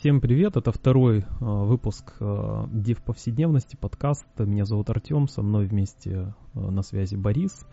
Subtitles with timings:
[0.00, 4.24] Всем привет, это второй э, выпуск э, Dev повседневности, подкаст.
[4.38, 7.66] Меня зовут Артем, со мной вместе э, на связи Борис.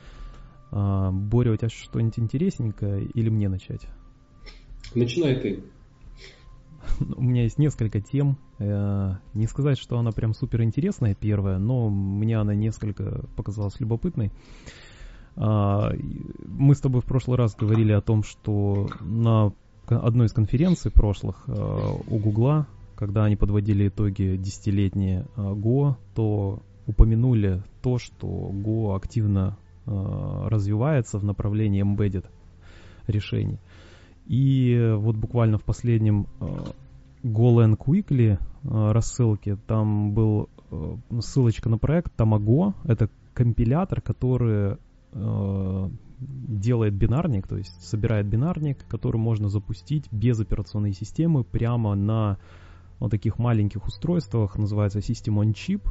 [0.69, 3.87] Боря, у тебя что-нибудь интересненькое или мне начать?
[4.93, 5.63] Начинай ты.
[7.15, 8.37] У меня есть несколько тем.
[8.59, 14.33] Не сказать, что она прям супер интересная первая, но мне она несколько показалась любопытной.
[15.37, 19.53] Мы с тобой в прошлый раз говорили о том, что на
[19.87, 26.61] одной из конференций прошлых э, у Гугла, когда они подводили итоги десятилетние э, Go, то
[26.85, 29.91] упомянули то, что Go активно э,
[30.47, 32.25] развивается в направлении embedded
[33.07, 33.59] решений.
[34.25, 36.27] И вот буквально в последнем
[37.23, 40.49] GoLand Quickly рассылке там был
[41.21, 42.73] ссылочка на проект Tamago.
[42.83, 44.77] Это компилятор, который
[46.19, 52.37] делает бинарник, то есть собирает бинарник, который можно запустить без операционной системы прямо на
[52.99, 55.87] вот таких маленьких устройствах, называется System on Chip.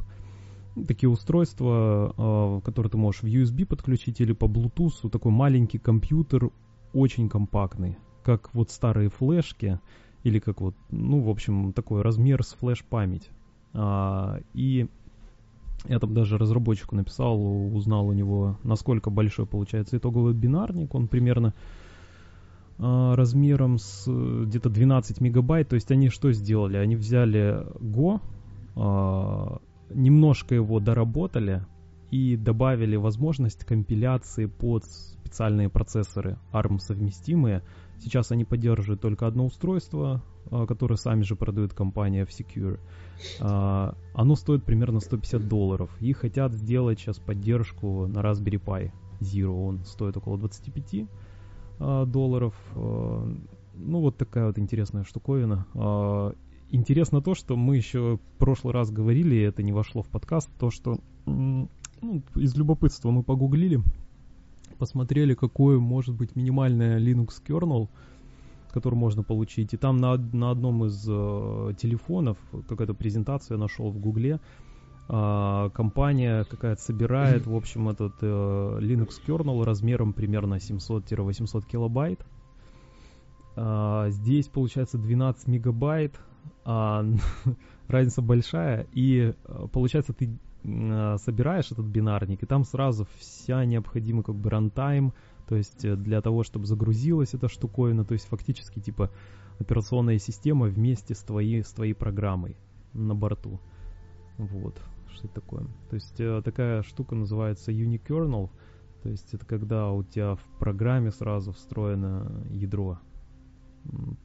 [0.87, 6.51] Такие устройства, э, которые ты можешь в USB подключить или по Bluetooth, такой маленький компьютер,
[6.93, 9.79] очень компактный, как вот старые флешки,
[10.23, 13.29] или как вот, ну, в общем, такой размер с флеш-память.
[13.73, 14.87] А, и
[15.87, 17.39] я там даже разработчику написал,
[17.75, 20.93] узнал у него, насколько большой получается итоговый бинарник.
[20.93, 21.53] Он примерно
[22.77, 25.69] э, размером с где-то 12 мегабайт.
[25.69, 26.77] То есть они что сделали?
[26.77, 28.19] Они взяли Go,
[28.75, 29.57] э,
[29.93, 31.65] немножко его доработали
[32.11, 37.63] и добавили возможность компиляции под специальные процессоры ARM совместимые.
[37.99, 42.79] Сейчас они поддерживают только одно устройство, а, которое сами же продает компания F-Secure.
[43.39, 45.89] А, оно стоит примерно 150 долларов.
[45.99, 49.67] И хотят сделать сейчас поддержку на Raspberry Pi Zero.
[49.67, 51.07] Он стоит около 25
[51.79, 52.55] а, долларов.
[52.75, 56.35] Ну, вот такая вот интересная штуковина.
[56.69, 60.49] Интересно то, что мы еще в прошлый раз говорили, и это не вошло в подкаст,
[60.59, 61.69] то, что ну,
[62.35, 63.81] из любопытства мы погуглили,
[64.77, 67.87] посмотрели, какой может быть минимальный Linux kernel,
[68.71, 69.73] который можно получить.
[69.73, 74.39] И там на, на одном из э, телефонов, какая-то презентация нашел в Гугле,
[75.09, 78.25] э, компания какая-то собирает, в общем, этот э,
[78.81, 82.25] Linux kernel размером примерно 700-800 килобайт.
[83.55, 86.19] Э, здесь получается 12 мегабайт,
[86.65, 87.05] а
[87.87, 94.35] разница большая, и э, получается ты собираешь этот бинарник, и там сразу вся необходимая как
[94.35, 95.13] бы рантайм,
[95.47, 99.09] то есть э, для того, чтобы загрузилась эта штуковина, то есть фактически типа
[99.59, 102.57] операционная система вместе с твоей, с твоей программой
[102.93, 103.61] на борту.
[104.37, 104.79] Вот,
[105.13, 105.63] что это такое.
[105.89, 108.49] То есть э, такая штука называется unikernel,
[109.03, 112.99] то есть это когда у тебя в программе сразу встроено ядро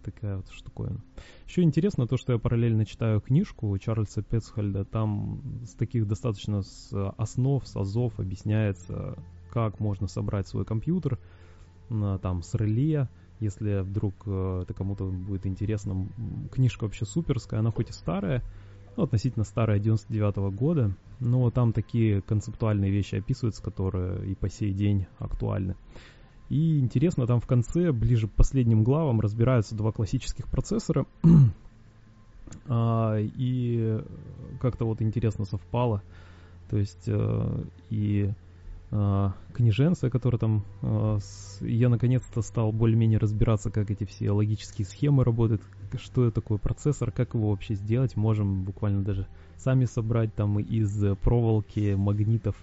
[0.03, 1.01] такая вот штуковина.
[1.47, 4.85] Еще интересно то, что я параллельно читаю книжку Чарльза Петсхальда.
[4.85, 9.17] Там с таких достаточно с основ, с азов объясняется,
[9.51, 11.19] как можно собрать свой компьютер
[11.89, 13.09] там с реле.
[13.41, 16.07] Если вдруг э, это кому-то будет интересно,
[16.53, 18.41] книжка вообще суперская, она хоть и старая,
[18.97, 24.49] ну, относительно старая, 99 -го года, но там такие концептуальные вещи описываются, которые и по
[24.49, 25.75] сей день актуальны.
[26.49, 31.07] И интересно, там в конце, ближе к последним главам, разбираются два классических процессора.
[32.67, 34.01] а, и
[34.61, 36.03] как-то вот интересно совпало.
[36.73, 38.33] То есть э, и
[38.91, 40.65] э, книженция, которая там...
[40.81, 45.61] Э, с, я наконец-то стал более-менее разбираться, как эти все логические схемы работают,
[45.99, 48.17] что это такое процессор, как его вообще сделать.
[48.17, 49.27] Можем буквально даже
[49.59, 52.57] сами собрать там из проволоки, магнитов.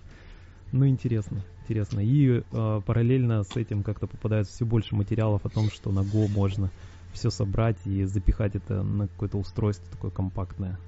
[0.72, 2.00] Ну, интересно интересно.
[2.00, 6.28] И э, параллельно с этим как-то попадается все больше материалов о том, что на Go
[6.28, 6.72] можно
[7.14, 10.80] все собрать и запихать это на какое-то устройство такое компактное.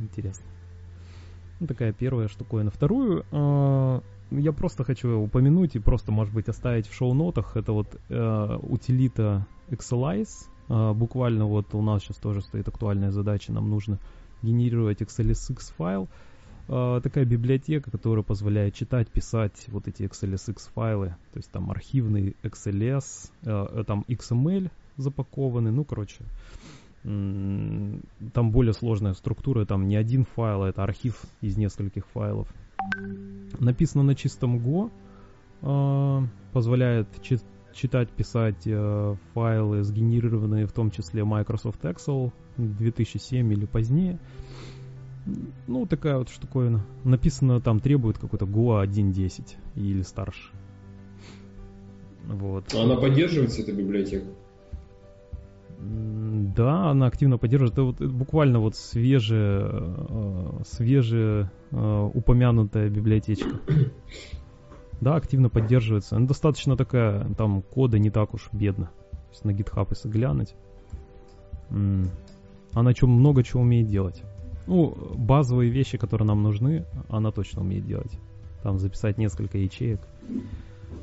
[0.00, 0.44] Интересно.
[1.60, 2.70] Ну, такая первая штуковина.
[2.70, 4.00] Вторую э,
[4.32, 7.56] я просто хочу упомянуть и просто, может быть, оставить в шоу-нотах.
[7.56, 10.48] Это вот э, утилита Excelise.
[10.68, 13.52] Э, буквально вот у нас сейчас тоже стоит актуальная задача.
[13.52, 14.00] Нам нужно
[14.42, 16.08] генерировать XLSX файл.
[16.66, 23.30] Такая библиотека, которая позволяет читать, писать вот эти XLSX файлы, то есть там архивный XLS,
[23.42, 26.24] э, э, там XML запакованы, ну, короче,
[27.02, 32.48] там более сложная структура, там не один файл, а это архив из нескольких файлов.
[33.60, 34.90] Написано на чистом Go,
[36.52, 37.08] позволяет
[37.74, 38.66] читать, писать
[39.34, 44.18] файлы, сгенерированные в том числе Microsoft Excel 2007 или позднее.
[45.66, 46.84] Ну, такая вот штуковина.
[47.04, 50.52] Написано там требует какой-то Goa 1.10 или старше.
[52.26, 52.74] Вот.
[52.74, 54.26] А она поддерживается, эта библиотека?
[55.78, 57.72] Да, она активно поддерживает.
[57.74, 63.60] Это вот это буквально вот свежая, э, свежая э, упомянутая библиотечка.
[65.00, 66.16] Да, активно поддерживается.
[66.16, 68.86] Она достаточно такая, там кода не так уж бедно.
[69.10, 70.54] То есть на GitHub если глянуть.
[71.70, 74.22] Она чем много чего умеет делать.
[74.66, 78.18] Ну, базовые вещи, которые нам нужны, она точно умеет делать.
[78.62, 80.00] Там записать несколько ячеек,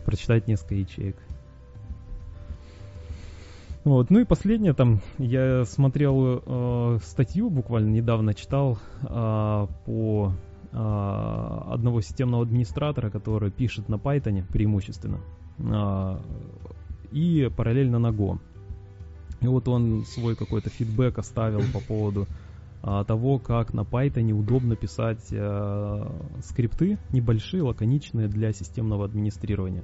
[0.06, 1.16] прочитать несколько ячеек.
[3.84, 4.10] Вот.
[4.10, 10.34] Ну и последнее, там я смотрел э, статью, буквально недавно читал э, по
[10.72, 10.78] э,
[11.72, 15.20] одного системного администратора, который пишет на Python преимущественно
[15.58, 16.18] э,
[17.12, 18.40] и параллельно на Go.
[19.42, 22.28] И вот он свой какой-то фидбэк оставил по поводу
[22.82, 26.06] того, как на Python удобно писать э,
[26.42, 29.84] скрипты небольшие, лаконичные для системного администрирования.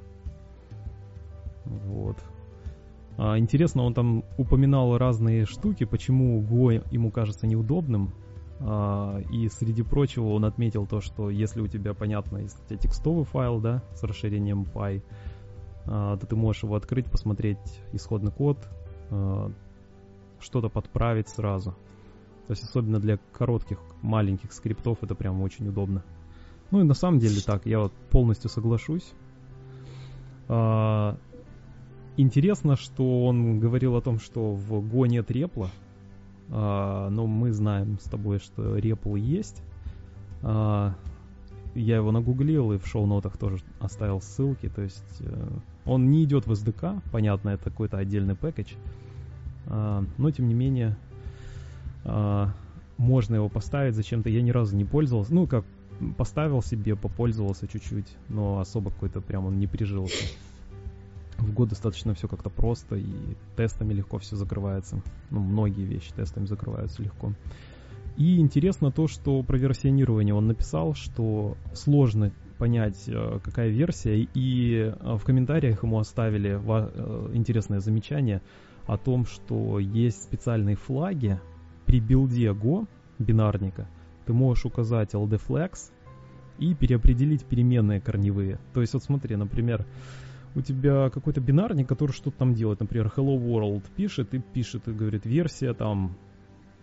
[1.66, 2.18] Вот.
[3.18, 8.14] А, интересно, он там упоминал разные штуки, почему Go ему кажется неудобным.
[8.60, 12.78] А, и среди прочего он отметил то, что если у тебя, понятно, если у тебя
[12.78, 15.04] текстовый файл, да, с расширением Py,
[15.86, 18.58] а, то ты можешь его открыть, посмотреть исходный код,
[20.40, 21.76] что-то подправить сразу.
[22.48, 26.04] То есть особенно для коротких, маленьких скриптов это прям очень удобно.
[26.72, 29.14] Ну и на самом деле так, я вот полностью соглашусь.
[32.20, 35.70] Интересно, что он говорил о том, что в Go нет репла,
[36.50, 39.62] а, но мы знаем с тобой, что репл есть.
[40.42, 40.96] А,
[41.76, 44.68] я его нагуглил и в шоу-нотах тоже оставил ссылки.
[44.68, 45.48] То есть э,
[45.86, 48.74] он не идет в SDK, понятно, это какой-то отдельный пэкэдж.
[49.68, 50.98] А, но тем не менее
[52.08, 52.54] а,
[52.98, 54.30] можно его поставить зачем-то.
[54.30, 55.34] Я ни разу не пользовался.
[55.34, 55.66] Ну, как
[56.18, 60.26] поставил себе, попользовался чуть-чуть, но особо какой-то прям он не прижился
[61.38, 63.14] в год достаточно все как-то просто и
[63.56, 65.02] тестами легко все закрывается.
[65.30, 67.34] Ну, многие вещи тестами закрываются легко.
[68.18, 74.76] И интересно то, что про версионирование он написал, что сложно понять, э, какая версия, и
[74.76, 78.42] э, в комментариях ему оставили э, интересное замечание
[78.88, 81.40] о том, что есть специальные флаги
[81.88, 82.88] при билде Go
[83.18, 83.88] бинарника.
[84.26, 85.92] Ты можешь указать ldflex
[86.60, 88.60] и переопределить переменные корневые.
[88.74, 89.86] То есть вот смотри, например,
[90.54, 92.82] у тебя какой-то бинарник, который что-то там делает.
[92.82, 96.16] Например, Hello World пишет и пишет, и говорит, версия там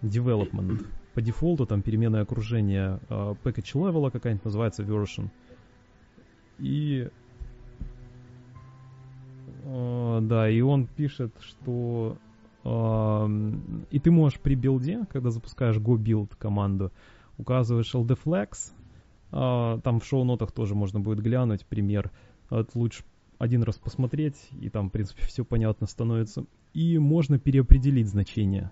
[0.03, 0.87] development.
[1.13, 5.29] По дефолту там переменное окружение uh, package level какая-нибудь называется version.
[6.59, 7.09] И
[9.65, 12.17] uh, да, и он пишет, что
[12.65, 16.93] и ты можешь при билде, когда запускаешь go build команду,
[17.37, 18.73] указываешь ldflex,
[19.33, 22.11] uh, там в шоу-нотах тоже можно будет глянуть пример.
[22.51, 23.05] Это лучше
[23.39, 26.47] один раз посмотреть, и там, в принципе, все понятно становится.
[26.73, 28.71] И можно переопределить значение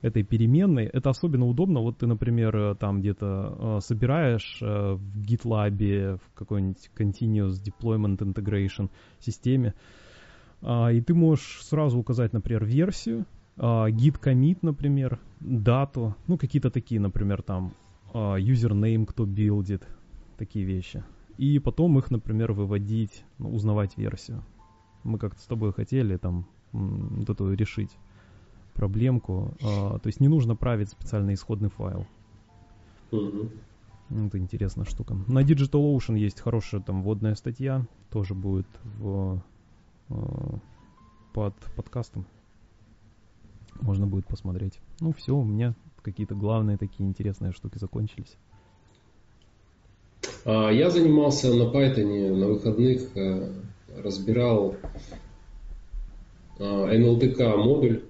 [0.00, 0.86] этой переменной.
[0.86, 1.80] Это особенно удобно.
[1.80, 8.90] Вот ты, например, там где-то э, собираешь в GitLab, в какой-нибудь Continuous Deployment Integration
[9.20, 9.74] системе,
[10.62, 13.26] и ты можешь сразу указать, например, версию,
[13.56, 17.72] э, git commit, например, дату, ну, какие-то такие, например, там,
[18.14, 19.82] э, username, кто билдит,
[20.36, 21.02] такие вещи
[21.42, 24.44] и потом их, например, выводить, ну, узнавать версию.
[25.02, 27.90] Мы как-то с тобой хотели там вот эту решить
[28.74, 29.54] проблемку.
[29.62, 32.06] А, то есть не нужно править специальный исходный файл.
[33.10, 34.26] Mm-hmm.
[34.28, 35.16] Это интересная штука.
[35.26, 39.42] На DigitalOcean есть хорошая там вводная статья, тоже будет в,
[41.32, 42.26] под подкастом.
[43.80, 44.78] Можно будет посмотреть.
[45.00, 48.36] Ну все, у меня какие-то главные такие интересные штуки закончились.
[50.44, 53.52] А, я занимался на Python на выходных, э,
[53.96, 54.76] разбирал
[56.58, 58.02] NLTK а, модуль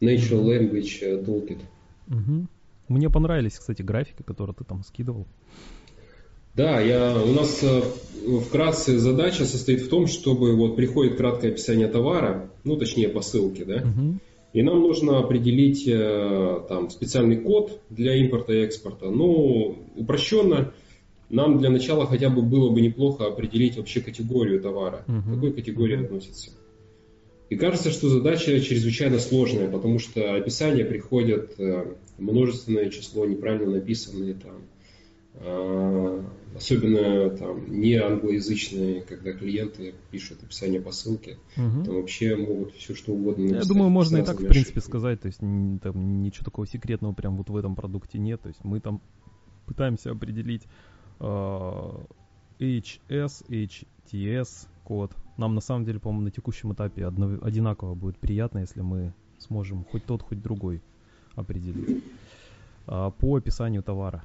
[0.00, 1.60] Natural Language Toolkit.
[2.08, 2.46] Угу.
[2.88, 5.26] Мне понравились, кстати, графики, которые ты там скидывал.
[6.56, 7.82] Да, я, у нас э,
[8.40, 13.76] вкратце задача состоит в том, чтобы вот приходит краткое описание товара, ну точнее посылки, да,
[13.76, 14.18] угу.
[14.52, 19.10] и нам нужно определить э, там специальный код для импорта и экспорта.
[19.10, 20.72] Ну, упрощенно,
[21.28, 25.22] нам для начала хотя бы было бы неплохо определить вообще категорию товара, uh-huh.
[25.22, 26.04] к какой категории uh-huh.
[26.04, 26.52] относится.
[27.50, 34.34] И кажется, что задача чрезвычайно сложная, потому что описания приходят э, множественное число, неправильно написанные
[34.34, 34.62] там,
[35.36, 41.84] особенно там не англоязычные, когда клиенты пишут описание посылки, угу.
[41.84, 43.64] там вообще могут все что угодно написать.
[43.64, 47.36] Я думаю, можно и так, в принципе, сказать, то есть там ничего такого секретного прям
[47.36, 49.00] вот в этом продукте нет, то есть мы там
[49.66, 50.62] пытаемся определить
[51.18, 51.88] HS,
[53.48, 55.12] HTS, код.
[55.36, 59.84] Нам на самом деле, по-моему, на текущем этапе одно, одинаково будет приятно, если мы сможем
[59.84, 60.80] хоть тот, хоть другой
[61.34, 62.04] определить.
[62.86, 64.22] А, по описанию товара.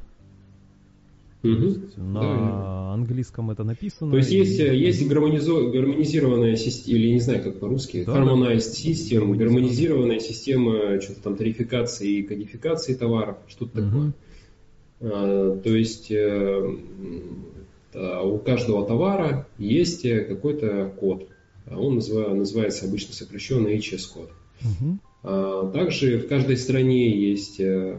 [1.42, 1.80] Угу.
[1.96, 2.94] на да.
[2.94, 4.12] английском это написано.
[4.12, 4.64] То есть есть, и...
[4.64, 5.70] есть гармонизо...
[5.70, 12.18] гармонизированная система, или не знаю, как по-русски, да, harmonized system, гармонизированная система что-то там тарификации
[12.18, 13.90] и кодификации товаров, что-то угу.
[13.90, 14.14] такое.
[15.02, 16.76] А, то есть э,
[17.94, 21.30] у каждого товара есть какой-то код.
[21.68, 24.30] А он называется обычно сокращенно HS-код.
[24.62, 25.72] Угу.
[25.72, 27.96] Также в каждой стране есть э,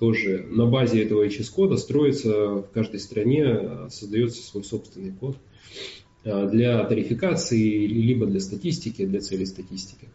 [0.00, 5.36] тоже на базе этого HS-кода строится в каждой стране, создается свой собственный код
[6.24, 10.08] а, для тарификации, либо для статистики, для целей статистики.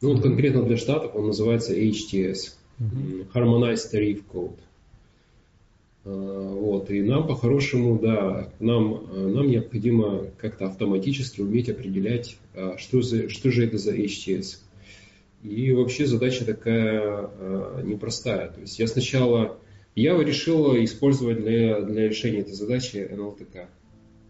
[0.00, 4.58] Ну вот конкретно для штатов он называется HTS, uh Harmonized Tariff Code.
[6.04, 12.36] А, вот, и нам по-хорошему, да, нам, нам необходимо как-то автоматически уметь определять,
[12.76, 14.58] что, за, что же это за HTS.
[15.44, 18.48] И вообще задача такая э, непростая.
[18.48, 19.58] То есть я сначала,
[19.94, 23.68] я решил использовать для, для решения этой задачи НЛТК.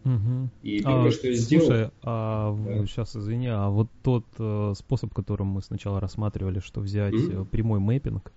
[0.04, 0.50] Угу.
[0.64, 1.66] И первое, а, что я сделал...
[1.66, 2.86] Слушай, а, да.
[2.86, 7.78] сейчас извини, а вот тот э, способ, которым мы сначала рассматривали, что взять mm прямой
[7.78, 8.32] мэппинг,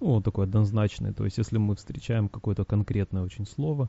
[0.00, 3.88] ну, вот такой однозначный, то есть если мы встречаем какое-то конкретное очень слово,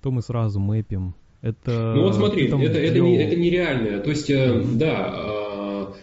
[0.00, 1.14] то мы сразу мэпим.
[1.42, 1.92] Это...
[1.96, 4.00] Ну вот смотри, это, это, это, не, это нереальное.
[4.00, 5.33] То есть, mm да,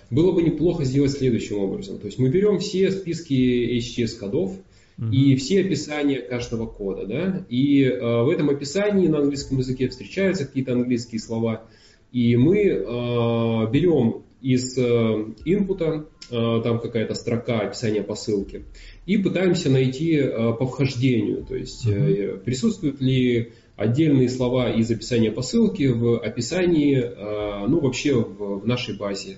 [0.10, 2.00] было бы неплохо сделать следующим образом.
[2.00, 4.58] То есть мы берем все списки HTS-кодов,
[5.02, 5.12] mm-hmm.
[5.12, 10.46] и все описания каждого кода, да, и э, в этом описании на английском языке встречаются
[10.46, 11.64] какие-то английские слова,
[12.12, 14.82] и мы э, берем из э,
[15.46, 18.66] инпута, э, там какая-то строка описания посылки,
[19.06, 22.40] и пытаемся найти э, по вхождению, то есть mm-hmm.
[22.44, 28.96] присутствуют ли отдельные слова из описания посылки в описании, э, ну вообще в, в нашей
[28.96, 29.38] базе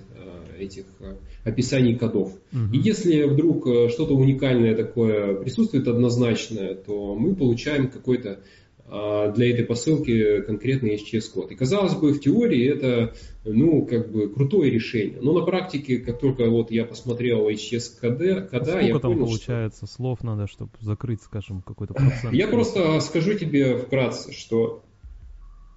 [0.58, 2.32] этих э, описаний кодов.
[2.52, 2.72] Угу.
[2.72, 8.40] И если вдруг э, что-то уникальное такое присутствует однозначное, то мы получаем какой-то
[8.86, 11.50] а, для этой посылки конкретный HTS-код.
[11.50, 15.18] И казалось бы, в теории это, ну, как бы крутое решение.
[15.22, 19.86] Но на практике, как только вот я посмотрел HTS-кода, кода, Сколько я там понял, получается
[19.86, 19.94] что...
[19.94, 22.34] слов надо, чтобы закрыть, скажем, какой-то процент?
[22.34, 24.84] Я просто скажу тебе вкратце, что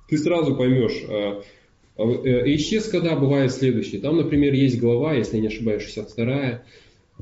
[0.09, 1.41] ты сразу поймешь, а,
[1.97, 3.97] HS, когда бывает следующий.
[3.97, 6.61] Там, например, есть глава, если я не ошибаюсь, 62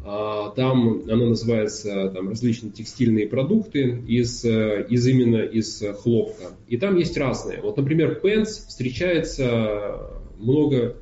[0.03, 6.51] а, там она называется там, различные текстильные продукты из, э, из именно из хлопка.
[6.67, 7.61] И там есть разные.
[7.61, 10.01] Вот, например, пенс встречается
[10.37, 10.97] много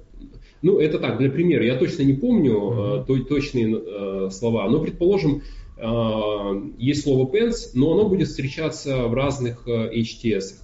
[0.64, 1.66] ну, это так, для примера.
[1.66, 3.26] Я точно не помню mm-hmm.
[3.26, 5.44] точные э, слова, но, предположим,
[5.78, 10.63] э, есть слово pens, но оно будет встречаться в разных э, HTS.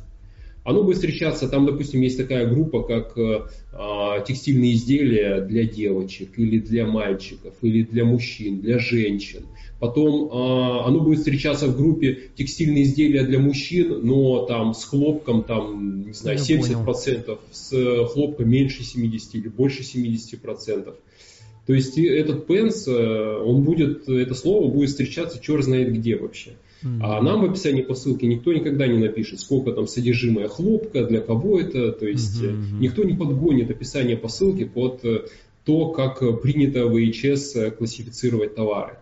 [0.70, 3.42] Оно будет встречаться, там, допустим, есть такая группа, как э,
[3.74, 9.48] а, текстильные изделия для девочек, или для мальчиков, или для мужчин, для женщин.
[9.80, 15.42] Потом э, оно будет встречаться в группе текстильные изделия для мужчин, но там с хлопком,
[15.42, 17.40] там, не знаю, Я 70%, понял.
[17.52, 20.94] с хлопком меньше 70 или больше 70%.
[21.66, 26.52] То есть этот пенс, э, он будет, это слово будет встречаться черт знает где вообще.
[26.84, 27.00] Mm-hmm.
[27.02, 31.60] А нам в описании посылки никто никогда не напишет, сколько там содержимое хлопка, для кого
[31.60, 31.92] это.
[31.92, 32.80] То есть mm-hmm.
[32.80, 35.26] никто не подгонит описание посылки под э,
[35.66, 38.98] то, как принято в ИЧС классифицировать товары.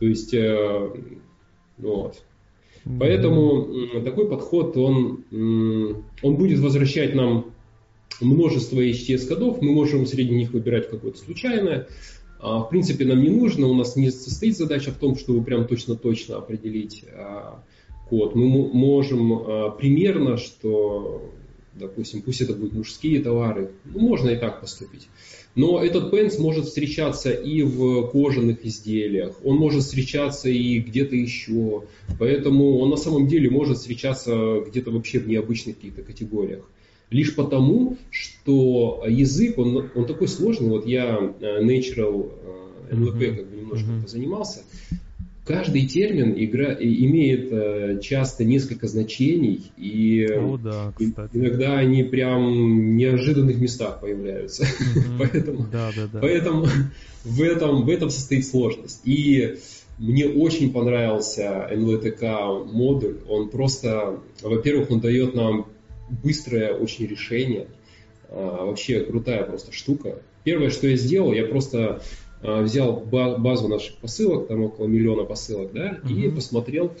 [0.00, 0.34] То есть,
[1.78, 2.22] вот.
[2.84, 2.96] Mm-hmm.
[2.98, 7.52] Поэтому такой подход, он, он будет возвращать нам
[8.20, 11.88] множество HTS-кодов, мы можем среди них выбирать какое-то случайное,
[12.40, 16.38] в принципе, нам не нужно, у нас не состоит задача в том, чтобы прям точно-точно
[16.38, 17.62] определить а,
[18.08, 18.34] код.
[18.34, 21.30] Мы можем а, примерно, что,
[21.74, 25.08] допустим, пусть это будут мужские товары, ну, можно и так поступить.
[25.54, 31.82] Но этот пенс может встречаться и в кожаных изделиях, он может встречаться и где-то еще.
[32.18, 36.64] Поэтому он на самом деле может встречаться где-то вообще в необычных каких-то категориях
[37.10, 40.68] лишь потому, что язык, он, он такой сложный.
[40.68, 42.32] Вот я э, natural
[42.90, 44.08] э, NLP как бы немножко mm-hmm.
[44.08, 44.60] занимался.
[45.44, 50.92] Каждый термин игра, имеет э, часто несколько значений, и О, да,
[51.32, 54.62] иногда они прям в неожиданных местах появляются.
[54.62, 55.18] Mm-hmm.
[55.18, 56.18] поэтому да, да, да.
[56.20, 56.66] поэтому
[57.24, 59.00] в, этом, в этом состоит сложность.
[59.04, 59.56] И
[59.98, 63.16] мне очень понравился NLTK модуль.
[63.28, 65.66] Он просто, во-первых, он дает нам
[66.22, 67.68] быстрое очень решение.
[68.30, 70.22] А, вообще крутая просто штука.
[70.44, 72.02] Первое, что я сделал, я просто
[72.42, 76.12] а, взял базу наших посылок, там около миллиона посылок, да, uh-huh.
[76.12, 76.92] и посмотрел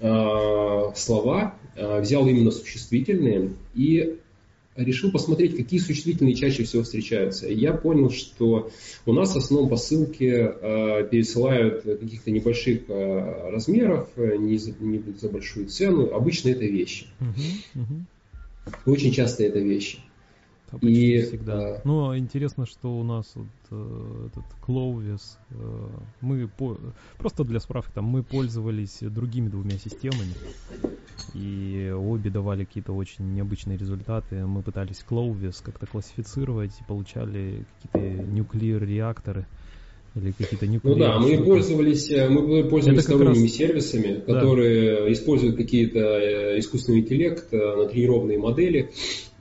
[0.00, 4.18] а, слова, взял именно существительные и
[4.76, 7.48] решил посмотреть, какие существительные чаще всего встречаются.
[7.48, 8.70] Я понял, что
[9.06, 15.28] у нас в основном посылки э, пересылают каких-то небольших э, размеров, не за, не за
[15.28, 16.12] большую цену.
[16.12, 17.06] Обычно это вещи.
[17.20, 18.02] Uh-huh, uh-huh.
[18.86, 19.98] Очень часто это вещи.
[20.70, 21.80] А и всегда.
[21.84, 25.88] Но интересно, что у нас вот, э, этот Clovis, э,
[26.20, 26.78] мы по,
[27.16, 30.34] просто для справки, там мы пользовались другими двумя системами,
[31.32, 34.46] и обе давали какие-то очень необычные результаты.
[34.46, 39.46] Мы пытались Clovis как-то классифицировать и получали какие-то нуклеар реакторы
[40.16, 43.52] или какие-то Ну да, мы пользовались, э, мы пользовались сторонними раз...
[43.52, 45.12] сервисами, которые да.
[45.12, 48.90] используют какие-то э, искусственный интеллект, э, натренированные модели,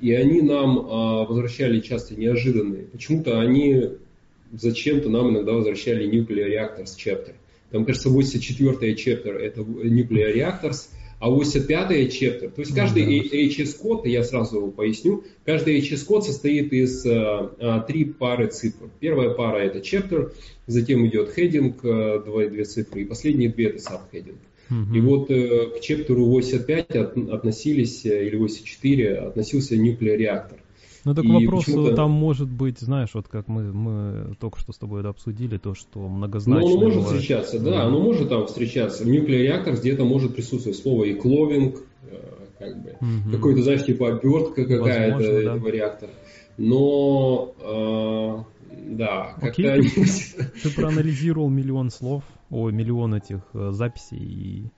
[0.01, 2.84] и они нам а, возвращали часто неожиданные.
[2.84, 3.92] Почему-то они
[4.51, 7.34] зачем-то нам иногда возвращали Nuclear Reactors Chapter.
[7.72, 10.89] Там, кажется, 84-й chapter это Nuclear Reactors,
[11.24, 17.80] а 85-й chapter, то есть каждый HS-код, я сразу поясню, каждый HS-код состоит из а,
[17.88, 18.89] три пары цифр.
[19.00, 20.34] Первая пара это chapter,
[20.68, 24.36] затем идет heading, а, две, цифры, и последние две это subheading.
[24.94, 30.58] И вот э, к чептеру 85 от, относились, э, или 84, относился nuclear реактор.
[31.05, 34.77] Ну так и вопрос там может быть, знаешь, вот как мы, мы только что с
[34.77, 36.62] тобой это обсудили, то, что многозначно.
[36.62, 37.22] Ну, оно может бывает.
[37.22, 39.03] встречаться, да, да, оно может там встречаться.
[39.03, 42.15] В nuclear реактор где-то может присутствовать слово и кловинг, э,
[42.57, 43.31] как бы, угу.
[43.31, 45.55] какой-то, знаешь, типа обертка какая-то да.
[45.55, 46.12] этого реактора.
[46.57, 48.43] Но э,
[48.95, 54.72] да, Окей, как-то ты, ты проанализировал миллион слов, о, миллион этих э, записей и...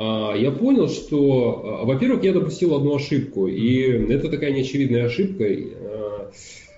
[0.00, 3.80] А, я понял, что, а, во-первых, я допустил одну ошибку, и
[4.10, 5.44] это такая неочевидная ошибка.
[5.44, 6.30] А,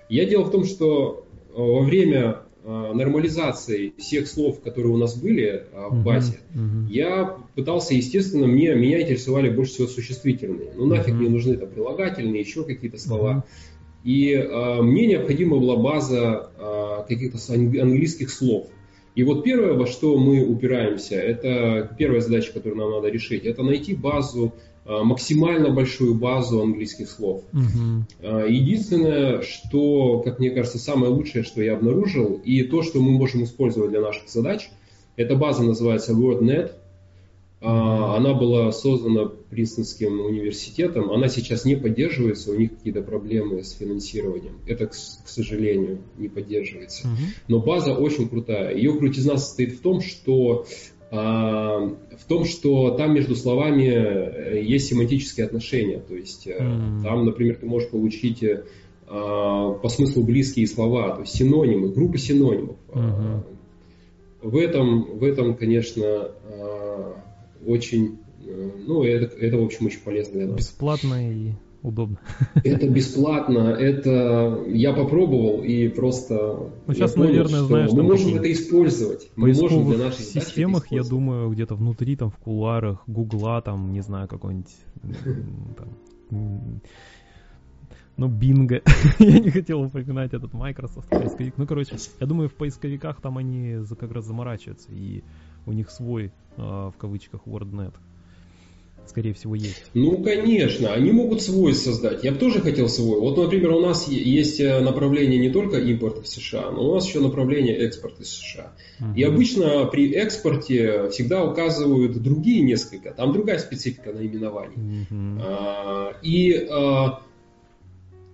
[0.09, 1.25] я дело в том, что
[1.55, 6.91] во время нормализации всех слов, которые у нас были в базе, uh-huh, uh-huh.
[6.91, 10.71] я пытался, естественно, мне, меня интересовали больше всего существительные.
[10.73, 11.17] Ну нафиг uh-huh.
[11.17, 13.43] мне нужны там прилагательные, еще какие-то слова.
[13.45, 14.09] Uh-huh.
[14.09, 18.67] И э, мне необходима была база э, каких-то английских слов.
[19.15, 23.61] И вот первое, во что мы упираемся, это первая задача, которую нам надо решить, это
[23.61, 24.53] найти базу,
[24.85, 27.43] э, максимально большую базу английских слов.
[27.53, 28.51] Uh-huh.
[28.51, 33.43] Единственное, что, как мне кажется, самое лучшее, что я обнаружил, и то, что мы можем
[33.43, 34.69] использовать для наших задач,
[35.15, 36.71] эта база называется WordNet.
[37.65, 41.11] А, она была создана Принстонским университетом.
[41.11, 44.57] Она сейчас не поддерживается, у них какие-то проблемы с финансированием.
[44.67, 47.07] Это, к, сожалению, не поддерживается.
[47.47, 48.75] Но база очень крутая.
[48.75, 50.65] Ее крутизна состоит в том, что
[51.09, 51.79] а,
[52.19, 55.99] в том, что там между словами э, есть семантические отношения.
[55.99, 57.03] То есть mm-hmm.
[57.03, 58.63] там, например, ты можешь получить э,
[59.07, 62.77] а, по смыслу близкие слова, то есть синонимы, группы синонимов.
[62.89, 63.43] Mm-hmm.
[64.41, 66.31] В этом, в этом, конечно,
[67.65, 70.57] очень, э, ну, это, это, в общем, очень полезно для нас.
[70.57, 71.51] Бесплатно и
[71.83, 72.17] удобно.
[72.63, 76.71] Это бесплатно, это я попробовал и просто.
[76.87, 79.29] Ну сейчас, понял, наверное, знаешь, мы можем это использовать.
[79.35, 84.01] Мы можем для нашей системах, я думаю, где-то внутри, там в кулуарах Гугла, там не
[84.01, 84.73] знаю какой-нибудь
[85.77, 86.81] там,
[88.15, 88.81] ну, Бинго.
[89.19, 91.55] я не хотел упоминать этот Microsoft поисковик.
[91.57, 95.23] Ну, короче, я думаю, в поисковиках там они как раз заморачиваются, и
[95.65, 97.93] у них свой, э, в кавычках, WordNet.
[99.05, 99.83] Скорее всего, есть.
[99.93, 102.23] Ну, конечно, они могут свой создать.
[102.23, 103.19] Я бы тоже хотел свой.
[103.19, 107.05] Вот, например, у нас есть э, направление не только импорта в США, но у нас
[107.05, 108.71] еще направление экспорта из США.
[109.01, 109.15] Uh-huh.
[109.15, 115.05] И обычно при экспорте всегда указывают другие несколько, там другая специфика наименований.
[115.11, 115.41] Uh-huh.
[115.43, 117.21] А, и а,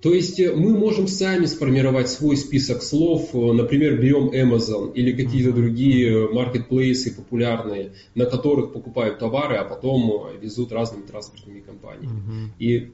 [0.01, 5.11] то есть э, мы можем сами сформировать свой список слов, э, например, берем Amazon или
[5.11, 12.07] какие-то другие маркетплейсы популярные, на которых покупают товары, а потом э, везут разными транспортными компаниями.
[12.07, 12.49] Uh-huh.
[12.59, 12.91] И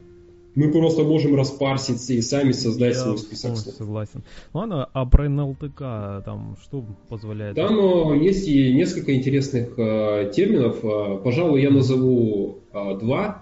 [0.56, 3.76] мы просто можем распарситься и сами создать Я свой список слов.
[3.76, 4.24] согласен.
[4.54, 7.56] Ладно, а про НЛТК там что позволяет?
[7.56, 10.80] Там есть и несколько интересных терминов.
[11.24, 13.35] Пожалуй, я назову два.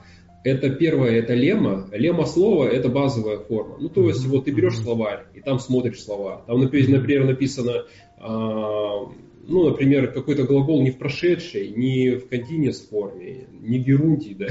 [0.44, 1.88] Это первое, это лема.
[1.92, 3.78] Лема слова– это базовая форма.
[3.80, 6.44] Ну, то есть, вот ты берешь словарь, и там смотришь слова.
[6.48, 7.86] Там, например, написано,
[8.18, 9.08] а,
[9.48, 14.48] ну, например, какой-то глагол не в прошедшей, не в континес форме, не в герунде, да,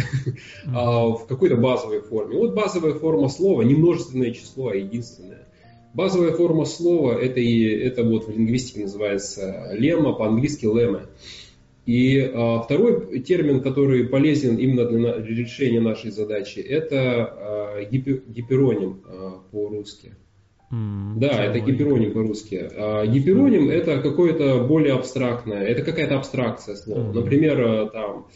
[0.75, 2.37] а в какой-то базовой форме.
[2.37, 5.47] Вот базовая форма слова, не множественное число, а единственное.
[5.95, 11.03] Базовая форма слова это, и, это вот в лингвистике называется лема, по-английски лема.
[11.85, 19.03] И а, второй термин, который полезен именно для решения нашей задачи, это а, гипер, гипероним
[19.05, 20.15] а, по-русски.
[20.71, 22.71] Mm, да, это гипероним по-русски.
[22.77, 27.11] А, гипероним это какое-то более абстрактное, это какая-то абстракция слова.
[27.11, 27.13] Mm.
[27.13, 28.27] Например, а, там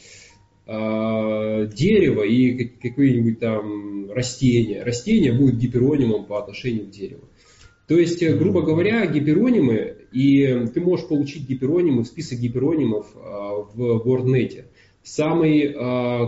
[0.66, 4.82] э, дерево и какое-нибудь там растение.
[4.82, 7.25] Растение будет гиперонимом по отношению к дереву.
[7.86, 14.02] То есть, э, грубо говоря, гиперонимы, и ты можешь получить гиперонимы, список гиперонимов э, в
[14.04, 14.64] WordNet.
[15.04, 15.72] Самый э,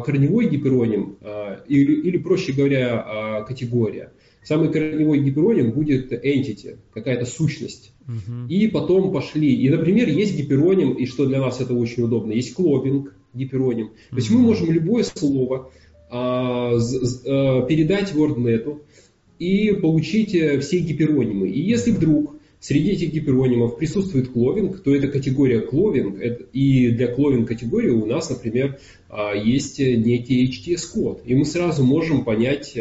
[0.04, 1.18] корневой гипероним,
[1.66, 4.12] или, или, проще говоря, категория.
[4.44, 7.92] Самый корневой гипероним будет entity, какая-то сущность.
[8.06, 8.48] Uh-huh.
[8.48, 9.52] И потом пошли.
[9.52, 13.86] И, например, есть гипероним, и что для нас это очень удобно, есть клопинг гипероним.
[13.86, 14.10] Uh-huh.
[14.10, 15.70] То есть мы можем любое слово
[16.10, 16.78] а,
[17.66, 18.80] передать WordNet
[19.38, 21.48] и получить все гиперонимы.
[21.48, 26.20] И если вдруг среди этих гиперонимов присутствует кловинг, то это категория кловинг,
[26.52, 32.24] и для кловинг категории у нас, например, а, есть некий HTS-код, и мы сразу можем
[32.24, 32.76] понять,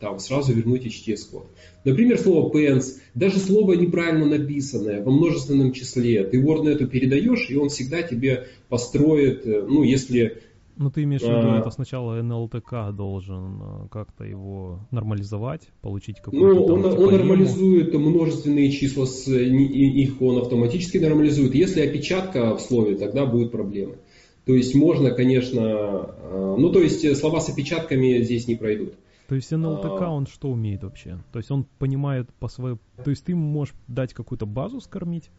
[0.00, 1.46] там сразу вернуть HTS-код.
[1.84, 7.68] Например, слово pens, даже слово неправильно написанное во множественном числе, ты WordNet передаешь, и он
[7.68, 10.42] всегда тебе построит, э, ну, если...
[10.78, 16.20] Ну, ты имеешь в виду, а, это сначала NLTK должен э, как-то его нормализовать, получить
[16.20, 21.56] какую-то Ну, он, он нормализует множественные числа, с, их он автоматически нормализует.
[21.56, 23.96] Если опечатка в слове, тогда будут проблемы.
[24.44, 28.94] То есть можно, конечно, э, ну, то есть слова с опечатками здесь не пройдут.
[29.28, 30.10] То есть NLTK, а...
[30.10, 31.18] он что умеет вообще?
[31.32, 32.78] То есть он понимает по своей...
[33.04, 35.30] То есть ты можешь дать какую-то базу скормить?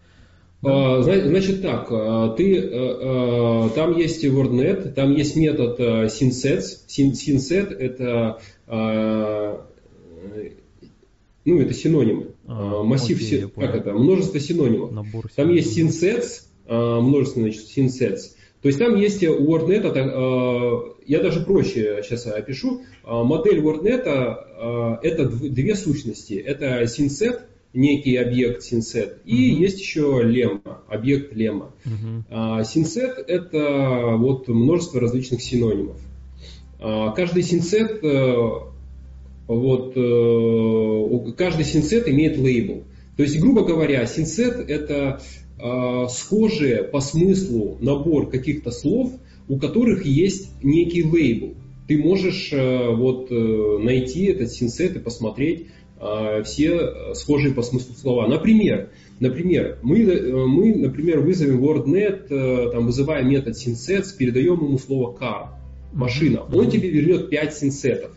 [0.61, 6.85] А, значит так, а, ты, а, там есть WordNet, там есть метод synsets.
[6.87, 8.41] Synset это,
[11.45, 12.33] ну, это синонимы.
[12.45, 14.91] А, Массив, окей, как это, множество синонимов.
[14.91, 18.35] Набор там есть synsets, множественный synsets.
[18.61, 26.33] То есть там есть WordNet, я даже проще сейчас опишу, модель WordNet это две сущности.
[26.33, 29.59] Это synset, некий объект synset, и uh-huh.
[29.59, 31.71] есть еще лемма, объект лемма.
[31.85, 32.61] Uh-huh.
[32.61, 35.97] Synset это вот множество различных синонимов.
[36.79, 38.69] Каждый synset, э,
[39.47, 42.83] вот, э, каждый synset имеет лейбл.
[43.17, 45.21] То есть, грубо говоря, synset это
[45.59, 49.11] э, схожие по смыслу набор каких-то слов,
[49.49, 51.55] у которых есть некий лейбл.
[51.89, 55.67] Ты можешь э, вот найти этот синсет и посмотреть
[56.45, 58.27] все схожие по смыслу слова.
[58.27, 64.77] Например, например мы, э, мы, например, вызовем WordNet, э, там, вызывая метод synsets, передаем ему
[64.77, 65.47] слово car,
[65.93, 66.43] машина.
[66.53, 68.11] Он тебе вернет 5 синсетов.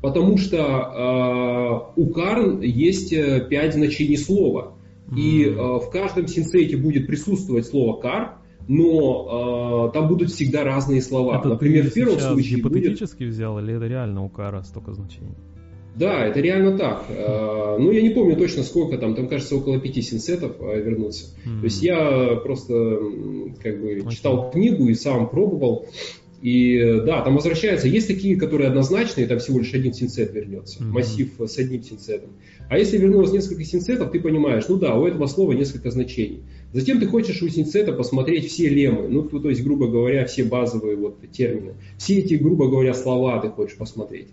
[0.00, 4.74] Потому что э, у car есть 5 значений слова.
[5.16, 8.28] И э, в каждом синсете будет присутствовать слово car,
[8.68, 11.38] но э, там будут всегда разные слова.
[11.38, 13.34] Это Например, в первом случае гипотетически будет...
[13.34, 15.36] взял или это реально у кара столько значений?
[15.96, 17.06] Да, это реально так.
[17.08, 21.26] Э, ну, я не помню точно сколько там, там, кажется, около пяти синсетов э, вернуться.
[21.26, 21.58] Mm-hmm.
[21.60, 22.74] То есть я просто
[23.62, 24.10] как бы okay.
[24.10, 25.86] читал книгу и сам пробовал.
[26.42, 27.88] И да, там возвращается.
[27.88, 30.88] Есть такие, которые однозначные, там всего лишь один синсет вернется, mm-hmm.
[30.88, 32.30] массив с одним синсетом.
[32.68, 36.42] А если вернулось несколько синсетов, ты понимаешь, ну да, у этого слова несколько значений.
[36.72, 40.96] Затем ты хочешь у синсета посмотреть все лемы, ну то есть, грубо говоря, все базовые
[40.96, 41.74] вот термины.
[41.98, 44.28] Все эти, грубо говоря, слова ты хочешь посмотреть.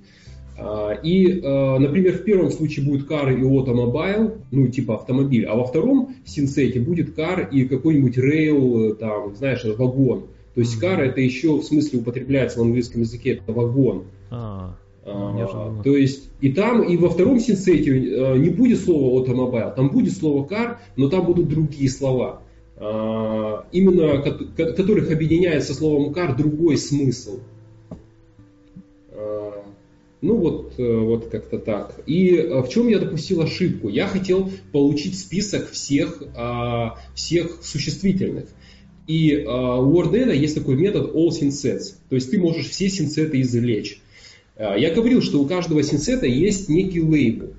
[0.57, 5.55] А, и, а, например, в первом случае будет car и automobile, ну, типа автомобиль, а
[5.55, 10.25] во втором синсете будет car и какой-нибудь rail, там, знаешь, вагон.
[10.53, 14.03] То есть car это еще в смысле употребляется в английском языке, это вагон.
[14.29, 17.91] А, а, то есть и там, и во втором синсете
[18.37, 22.41] не будет слова automobile, там будет слово car, но там будут другие слова,
[22.77, 24.21] именно
[24.55, 27.39] которых объединяет со словом car другой смысл.
[30.21, 31.99] А, ну вот, э, вот как-то так.
[32.05, 33.89] И э, в чем я допустил ошибку?
[33.89, 36.23] Я хотел получить список всех,
[37.15, 38.45] всех существительных.
[39.07, 41.95] И у WordNet есть такой метод all synsets.
[42.09, 43.99] То есть ты можешь все синсеты извлечь.
[44.61, 47.53] А, я говорил, что у каждого синсета есть некий лейбл.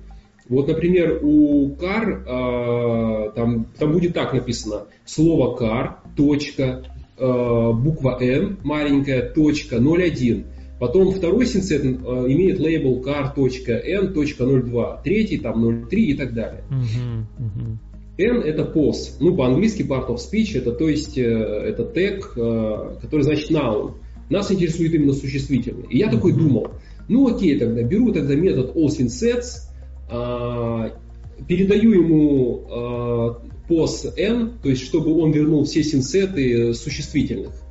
[0.47, 6.85] Вот, например, у car а, там, там будет так написано слово car, точка,
[7.17, 10.45] а, буква N маленькая, точка, 0,1.
[10.83, 16.65] Потом второй синсет имеет лейбл car.n.02, третий там 0,3 и так далее.
[18.17, 23.21] N это pos, ну по-английски part of speech, это то есть э, это тег, который
[23.21, 23.93] значит noun.
[24.29, 25.87] Нас интересует именно существительный.
[25.89, 26.71] И я такой думал,
[27.07, 29.69] ну окей, тогда беру тогда метод allSynsets,
[30.11, 30.91] а,
[31.47, 37.62] передаю ему pos n, то есть чтобы он вернул все синсеты существительных.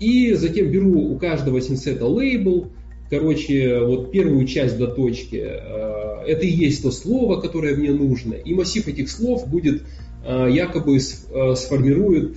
[0.00, 2.68] И затем беру у каждого синсета лейбл,
[3.08, 8.34] короче, вот первую часть до точки, а, это и есть то слово, которое мне нужно,
[8.34, 9.82] и массив этих слов будет
[10.22, 12.36] якобы сформирует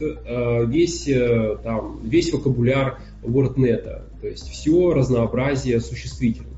[0.69, 1.03] весь,
[1.63, 6.53] там, весь вокабуляр WordNet, то есть все разнообразие существительных.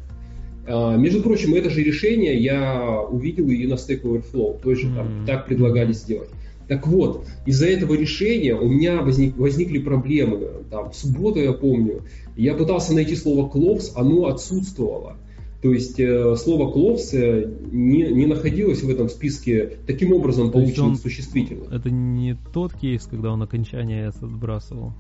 [0.67, 5.93] Между прочим, это же решение я увидел и на Stack Overflow, тоже там так предлагали
[5.93, 6.29] сделать.
[6.67, 10.47] Так вот, из-за этого решения у меня возник, возникли проблемы.
[10.71, 12.03] Там, в субботу, я помню,
[12.35, 15.17] я пытался найти слово «кловс», оно отсутствовало.
[15.61, 20.95] То есть э, слово «кловс» э, не, не находилось в этом списке таким образом полученным
[20.95, 21.71] существительным.
[21.71, 24.93] Это не тот кейс, когда он окончание отбрасывал?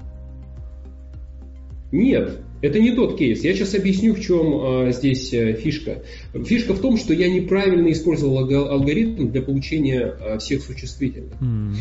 [1.95, 3.43] Нет, это не тот кейс.
[3.43, 6.03] Я сейчас объясню, в чем э, здесь э, фишка.
[6.33, 11.33] Фишка в том, что я неправильно использовал алгоритм для получения э, всех существительных.
[11.41, 11.75] Mm.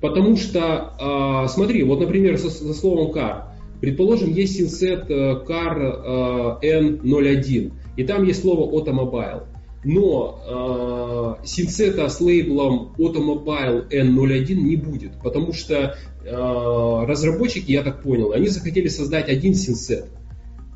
[0.00, 3.48] Потому что, э, смотри, вот, например, со, со словом car.
[3.80, 9.42] Предположим, есть синсет car э, N01, и там есть слово automobile.
[9.84, 18.02] Но э, синсета с лейблом Automobile N01 не будет, потому что Э, разработчики, я так
[18.02, 20.06] понял, они захотели создать один синсет.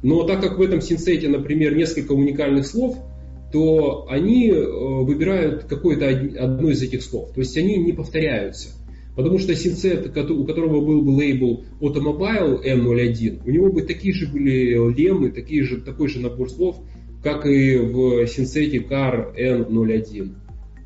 [0.03, 2.97] Но так как в этом синсете, например, несколько уникальных слов,
[3.53, 4.65] то они э,
[5.05, 7.33] выбирают какое-то одно из этих слов.
[7.33, 8.71] То есть они не повторяются.
[9.15, 14.27] Потому что синсет, у которого был бы лейбл Automobile M01, у него бы такие же
[14.27, 16.77] были лемы, такие же, такой же набор слов,
[17.27, 20.33] как и в Car N01.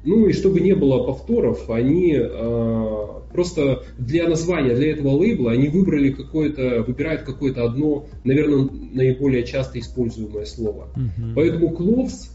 [0.07, 5.69] Ну и чтобы не было повторов, они э, просто для названия, для этого лейбла, они
[5.69, 10.89] выбрали какое-то, выбирают какое-то одно, наверное, наиболее часто используемое слово.
[10.97, 11.35] Uh-huh.
[11.35, 12.31] Поэтому Cloves,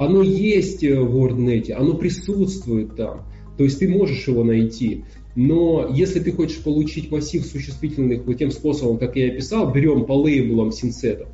[0.00, 3.22] оно есть в WordNet, оно присутствует там.
[3.56, 5.04] То есть ты можешь его найти.
[5.36, 10.14] Но если ты хочешь получить массив существительных вот тем способом, как я описал, берем по
[10.14, 11.28] лейблам синсетов,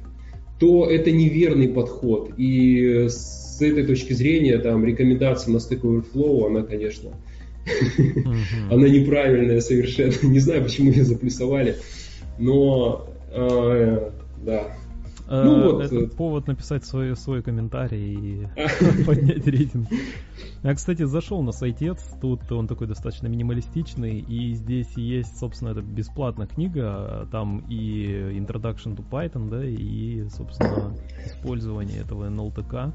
[0.61, 2.33] то это неверный подход.
[2.37, 7.13] И с этой точки зрения там рекомендация на Stack Overflow, она, конечно,
[8.71, 10.13] она неправильная совершенно.
[10.23, 11.77] Не знаю, почему ее заплюсовали,
[12.39, 14.11] но э,
[14.45, 14.77] да.
[15.33, 15.83] А, ну, вот.
[15.85, 18.49] Это э, повод написать свой, свой комментарий и
[19.07, 19.87] поднять рейтинг.
[20.65, 25.83] Я, кстати, зашел на сайтец, тут он такой достаточно минималистичный, и здесь есть, собственно, это
[25.83, 28.07] бесплатная книга, там и
[28.41, 32.93] Introduction to Python, да, и, собственно, использование этого NLTK.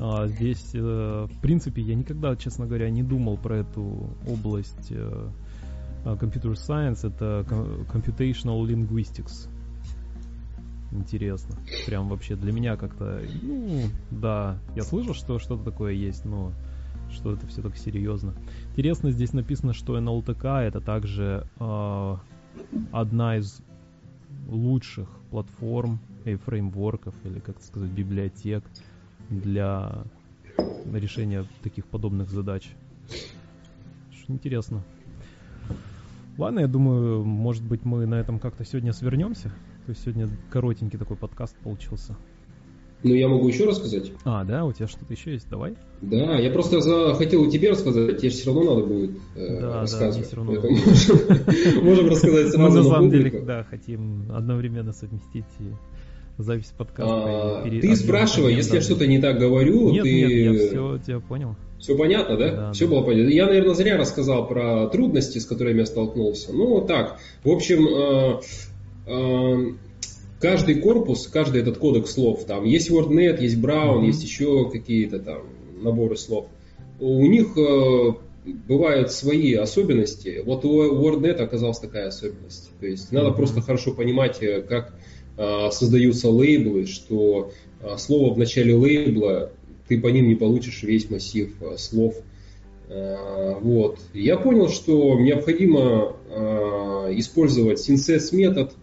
[0.00, 5.28] А, здесь, э, в принципе, я никогда, честно говоря, не думал про эту область э,
[6.04, 7.46] а, computer science, это
[7.92, 9.48] computational linguistics.
[10.94, 11.56] Интересно.
[11.86, 16.52] Прям вообще для меня как-то, ну, да, я слышал, что что-то такое есть, но
[17.10, 18.34] что это все так серьезно.
[18.70, 22.16] Интересно, здесь написано, что NLTK это также э,
[22.92, 23.60] одна из
[24.48, 28.64] лучших платформ и фреймворков, или как сказать, библиотек,
[29.30, 30.04] для
[30.92, 32.70] решения таких подобных задач.
[34.12, 34.82] Что интересно.
[36.36, 39.52] Ладно, я думаю, может быть, мы на этом как-то сегодня свернемся.
[39.86, 42.16] То есть сегодня коротенький такой подкаст получился.
[43.02, 44.12] Ну, я могу еще рассказать.
[44.24, 45.46] А, да, у тебя что-то еще есть?
[45.50, 45.74] Давай.
[46.00, 47.12] Да, я просто за...
[47.14, 50.20] хотел тебе рассказать, тебе все равно надо будет э, да, рассказывать.
[50.20, 50.52] Да, все равно.
[51.82, 55.44] Можем рассказать сразу Мы на самом деле, да, хотим одновременно совместить
[56.38, 57.62] запись подкаста.
[57.62, 60.22] А, ты спрашивай, если я что-то не так говорю, нет, ты...
[60.22, 61.56] Нет, я все тебя понял.
[61.78, 62.52] Все понятно, да?
[62.52, 62.92] да все да.
[62.92, 63.28] было понятно.
[63.28, 66.54] Я, наверное, зря рассказал про трудности, с которыми я столкнулся.
[66.54, 67.18] Ну, так.
[67.42, 68.40] В общем, э,
[70.40, 74.06] каждый корпус, каждый этот кодекс слов, там есть WordNet, есть Brown, mm-hmm.
[74.06, 75.42] есть еще какие-то там
[75.82, 76.46] наборы слов.
[77.00, 78.14] У них э,
[78.68, 80.42] бывают свои особенности.
[80.44, 82.70] Вот у WordNet оказалась такая особенность.
[82.80, 83.36] То есть надо mm-hmm.
[83.36, 84.94] просто хорошо понимать, как
[85.36, 89.50] а, создаются лейблы, что а, слово в начале лейбла,
[89.88, 92.16] ты по ним не получишь весь массив а, слов.
[92.86, 93.98] Вот.
[94.12, 96.14] Я понял, что необходимо
[97.16, 98.74] использовать синсес метод.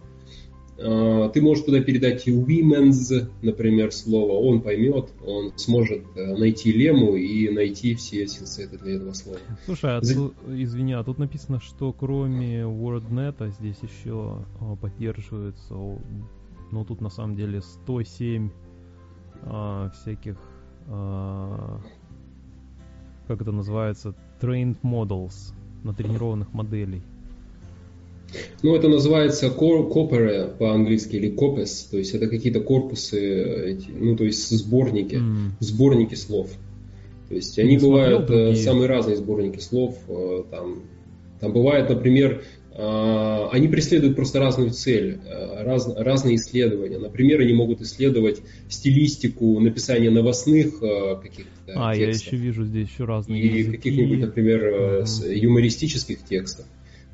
[1.32, 7.48] Ты можешь туда передать и women's, например, слово, он поймет, он сможет найти лему и
[7.50, 9.38] найти все синсеты для этого слова.
[9.64, 10.14] Слушай, а За...
[10.14, 14.44] тут, извини, а тут написано, что кроме WordNet здесь еще
[14.80, 15.74] поддерживается
[16.72, 18.50] но тут на самом деле 107
[19.42, 20.36] а, всяких,
[20.88, 21.80] а,
[23.28, 27.02] как это называется, trained models, натренированных моделей.
[28.62, 34.24] Ну, это называется corpore по-английски или copes, то есть это какие-то корпусы, эти, ну, то
[34.24, 35.50] есть сборники, mm.
[35.60, 36.50] сборники слов.
[37.28, 39.96] То есть они Не бывают э, самые разные сборники слов.
[40.08, 40.82] Э, там,
[41.40, 42.42] там бывает, например,
[42.74, 45.18] они преследуют просто разную цель,
[45.60, 46.98] раз, разные исследования.
[46.98, 48.40] Например, они могут исследовать
[48.70, 51.98] стилистику написания новостных каких-то А, текстов.
[51.98, 55.34] я еще вижу здесь еще разные И каких-нибудь, например, uh-huh.
[55.34, 56.64] юмористических текстов.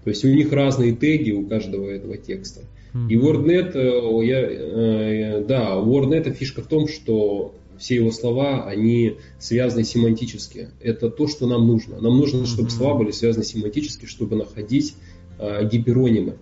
[0.05, 2.61] То есть у них разные теги у каждого этого текста.
[3.09, 10.69] И WordNet, я, да, WordNet фишка в том, что все его слова, они связаны семантически.
[10.81, 12.01] Это то, что нам нужно.
[12.01, 14.95] Нам нужно, чтобы слова были связаны семантически, чтобы находить
[15.39, 16.35] э, гиперонимы.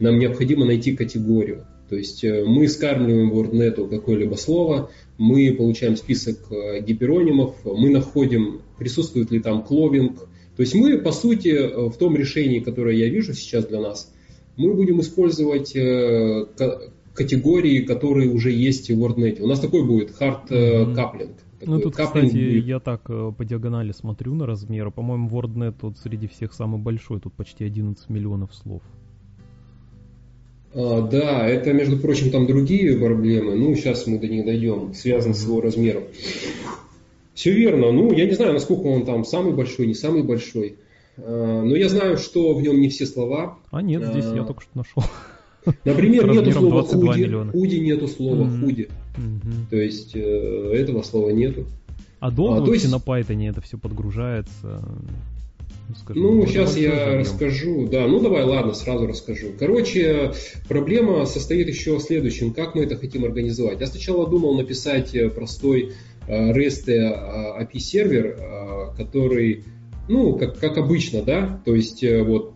[0.00, 1.66] Нам необходимо найти категорию.
[1.88, 8.62] То есть э, мы скармливаем WordNet какое-либо слово, мы получаем список э, гиперонимов, мы находим,
[8.78, 10.28] присутствует ли там кловинг.
[10.60, 14.12] То есть мы, по сути, э, в том решении, которое я вижу сейчас для нас,
[14.58, 16.44] мы будем использовать э,
[17.14, 19.40] категории, которые уже есть в WordNet.
[19.40, 20.94] У нас такой будет hard mm-hmm.
[20.94, 21.36] каплинг.
[21.62, 22.66] Ну тут, кстати, будет.
[22.66, 24.90] я так э, по диагонали смотрю на размеры.
[24.90, 28.82] По-моему, WordNet тут среди всех самый большой, тут почти 11 миллионов слов.
[30.74, 33.54] А, да, это, между прочим, там другие проблемы.
[33.54, 36.02] Ну, сейчас мы до них дойдем, связаны с его размером.
[37.34, 37.92] Все верно.
[37.92, 40.76] Ну, я не знаю, насколько он там самый большой, не самый большой.
[41.16, 43.58] А, но я знаю, что в нем не все слова.
[43.70, 45.02] А нет, здесь а, я только что нашел.
[45.84, 48.60] Например, нету слова худи, худи нету слова mm-hmm.
[48.60, 48.88] худи.
[49.16, 49.70] Mm-hmm.
[49.70, 51.66] То есть э, этого слова нету.
[52.18, 52.92] А долго а, вообще есть...
[52.92, 54.82] на Python это все подгружается?
[55.88, 57.88] Ну, скажу, ну сейчас я расскажу.
[57.88, 59.48] Да, ну давай, ладно, сразу расскажу.
[59.58, 60.32] Короче,
[60.68, 62.52] проблема состоит еще в следующем.
[62.52, 63.80] Как мы это хотим организовать?
[63.80, 65.92] Я сначала думал написать э, простой
[66.26, 69.64] REST API сервер, который,
[70.08, 72.54] ну, как, как обычно, да, то есть вот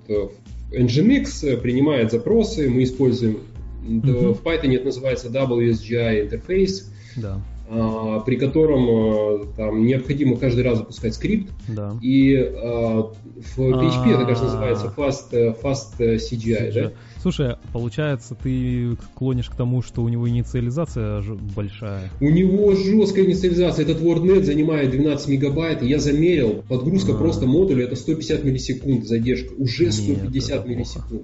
[0.71, 3.41] Nginx принимает запросы, мы используем,
[3.83, 4.35] mm-hmm.
[4.35, 7.41] в Python это называется WSGI интерфейс, да.
[7.69, 11.51] А, при котором а, там необходимо каждый раз запускать скрипт.
[11.69, 11.97] Да.
[12.03, 13.11] И а,
[13.57, 16.93] в PHP это, кажется, называется fast, fast CGI, да?
[17.23, 21.23] Слушай, получается, ты клонишь к тому, что у него инициализация
[21.57, 22.11] большая?
[22.21, 23.87] У него жесткая инициализация.
[23.87, 25.83] Этот WordNet занимает 12 мегабайт.
[25.83, 29.55] Я замерил, подгрузка просто модуля это 150 миллисекунд задержка.
[29.55, 31.23] Уже 150 Нет, миллисекунд.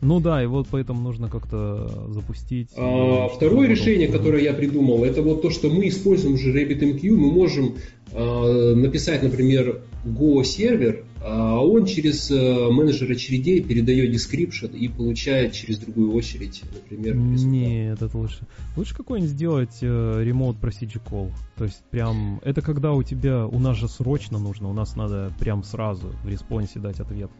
[0.00, 2.68] Ну да, и вот поэтому нужно как-то запустить.
[2.76, 7.30] А, второе решение, которое я придумал, это вот то, что мы используем уже RabbitMQ, мы
[7.32, 7.74] можем
[8.12, 15.52] а, написать, например, Go сервер, а он через э, менеджер очередей передает description и получает
[15.52, 17.46] через другую очередь, например, результат.
[17.46, 18.46] Нет, это лучше.
[18.76, 21.32] Лучше какой-нибудь сделать э, remote procedure call.
[21.56, 25.32] То есть прям, это когда у тебя, у нас же срочно нужно, у нас надо
[25.40, 27.30] прям сразу в респонсе дать ответ.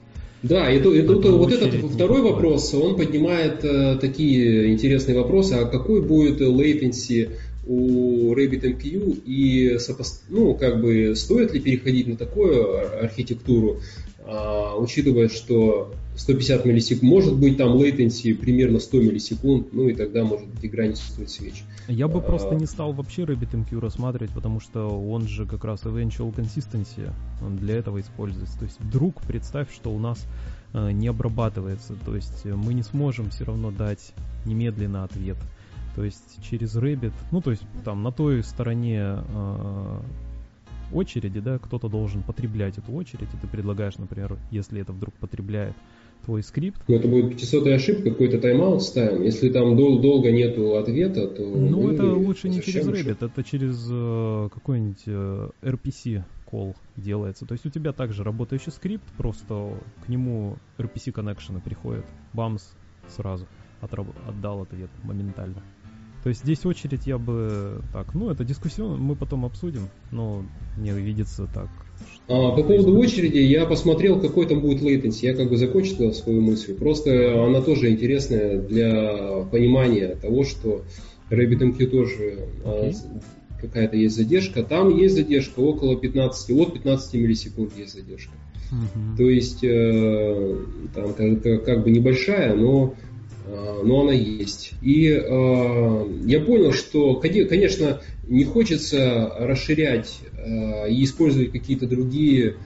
[0.48, 5.64] Да, и, и тут вот этот второй вопрос, он поднимает э, такие интересные вопросы, а
[5.64, 7.30] какой будет latency
[7.66, 9.76] у RabbitMQ и
[10.28, 13.80] ну, как бы стоит ли переходить на такую архитектуру,
[14.24, 20.24] а, учитывая, что 150 миллисекунд, может быть там latency примерно 100 миллисекунд, ну и тогда,
[20.24, 21.64] может быть, игра не стоит свеч.
[21.88, 22.22] Я бы а...
[22.22, 27.11] просто не стал вообще RabbitMQ рассматривать, потому что он же как раз eventual consistency,
[27.42, 28.59] он для этого используется.
[28.59, 30.27] То есть вдруг представь, что у нас
[30.72, 34.12] э, не обрабатывается, то есть мы не сможем все равно дать
[34.44, 35.37] немедленно ответ.
[35.94, 40.01] То есть через Rabbit, ну то есть там на той стороне э,
[40.92, 45.75] очереди, да, кто-то должен потреблять эту очередь, и ты предлагаешь, например, если это вдруг потребляет
[46.24, 46.83] твой скрипт.
[46.88, 49.22] Ну, это будет 500 ошибка, какой-то тайм-аут ставим.
[49.22, 51.42] Если там дол- долго нету ответа, то...
[51.42, 57.46] Ну, это лучше не через Rabbit, это через э, какой-нибудь э, RPC call делается.
[57.46, 59.72] То есть у тебя также работающий скрипт, просто
[60.05, 62.74] к нему RPC коннекшены приходят, бамс,
[63.09, 63.46] сразу
[63.81, 65.62] отраб- отдал ответ моментально.
[66.22, 70.44] То есть здесь очередь я бы так, ну это дискуссион, мы потом обсудим, но
[70.76, 71.68] мне видится так.
[72.28, 75.20] А, по поводу очереди я посмотрел, какой там будет latency.
[75.22, 76.74] Я как бы закончил свою мысль.
[76.74, 80.82] Просто она тоже интересная для понимания того, что
[81.30, 82.94] RabbitMQ тоже okay.
[82.94, 84.62] а, какая-то есть задержка.
[84.62, 88.32] Там есть задержка около 15, от 15 миллисекунд есть задержка.
[88.72, 89.16] Uh-huh.
[89.16, 90.56] То есть э,
[90.92, 92.96] там как, как бы небольшая, но
[93.46, 94.72] Э, но она есть.
[94.82, 102.57] И э, я понял, что, конечно, не хочется расширять э, и использовать какие-то другие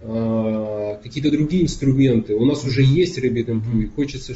[0.00, 2.34] э, какие-то другие инструменты.
[2.34, 4.34] У нас уже есть RabbitMQ, и хочется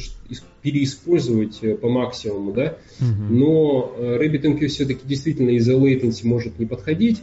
[0.62, 2.76] переиспользовать э, по максимуму, да.
[3.00, 7.22] Но э, RabbitMQ все-таки действительно из-за latency может не подходить,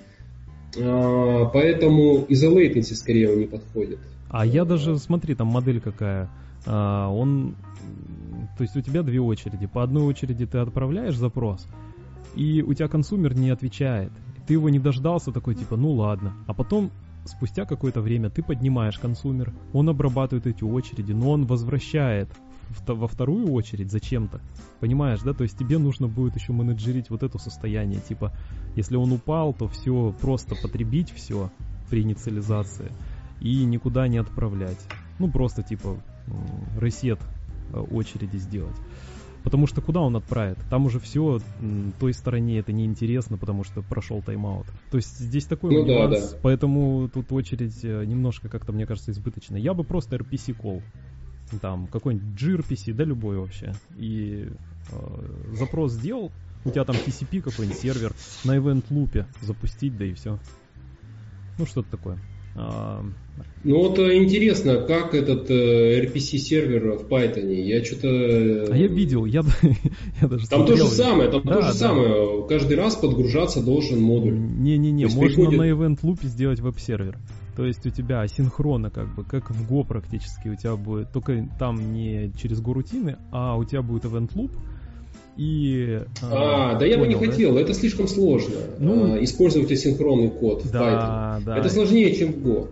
[0.73, 3.99] поэтому из-за latency скорее он не подходит.
[4.29, 6.29] А я даже, смотри, там модель какая.
[6.65, 7.55] Он
[8.57, 9.67] то есть у тебя две очереди.
[9.67, 11.67] По одной очереди ты отправляешь запрос,
[12.35, 14.11] и у тебя консумер не отвечает.
[14.47, 16.33] Ты его не дождался, такой типа, ну ладно.
[16.47, 16.91] А потом,
[17.25, 22.29] спустя какое-то время, ты поднимаешь консумер, он обрабатывает эти очереди, но он возвращает
[22.87, 24.41] во вторую очередь зачем-то.
[24.79, 25.33] Понимаешь, да?
[25.33, 27.99] То есть тебе нужно будет еще менеджерить вот это состояние.
[28.01, 28.33] Типа,
[28.75, 31.51] если он упал, то все просто потребить все
[31.89, 32.91] при инициализации
[33.41, 34.79] и никуда не отправлять.
[35.19, 35.97] Ну, просто типа
[36.79, 37.19] ресет
[37.71, 38.75] э, очереди сделать.
[39.45, 40.57] Потому что куда он отправит?
[40.71, 41.39] Там уже все,
[41.99, 44.65] той стороне это неинтересно, потому что прошел тайм-аут.
[44.89, 46.37] То есть здесь такой ну, нюанс, да, да.
[46.41, 49.59] поэтому тут очередь э, немножко как-то, мне кажется, избыточная.
[49.59, 50.81] Я бы просто RPC call.
[51.61, 53.73] Там какой-нибудь gRPC, да любой вообще.
[53.95, 54.49] И
[54.91, 56.31] э, запрос сделал,
[56.65, 58.13] у тебя там TCP какой-нибудь сервер
[58.45, 60.39] на event лупе запустить, да и все.
[61.59, 62.17] Ну что-то такое.
[62.55, 63.03] А,
[63.65, 67.51] ну вот э, интересно, как этот э, RPC сервер в Python?
[67.51, 68.07] Я что-то...
[68.07, 69.41] Э, а я видел, я,
[70.21, 71.73] я даже Там то же самое, там да, то же да.
[71.73, 72.47] самое.
[72.47, 74.37] Каждый раз подгружаться должен модуль.
[74.37, 75.59] Не-не-не, можно приходит...
[75.59, 77.17] на event loop сделать веб-сервер.
[77.55, 81.49] То есть у тебя асинхронно, как бы, как в Go практически, у тебя будет, только
[81.57, 84.51] там не через Go рутины, а у тебя будет event loop,
[85.37, 86.01] и...
[86.21, 88.55] А, а да я бы не хотел, это слишком сложно.
[88.79, 91.43] Ну, а, использовать асинхронный код в Python.
[91.45, 91.57] Да.
[91.57, 92.69] Это сложнее, чем в Go.